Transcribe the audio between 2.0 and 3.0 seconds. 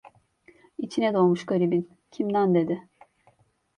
"Kimden?" dedi.